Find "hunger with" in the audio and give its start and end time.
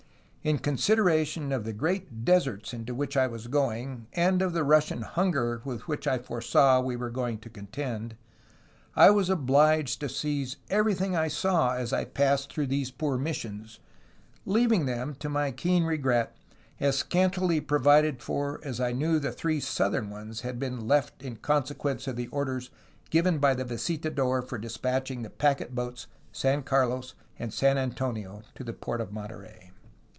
5.03-5.87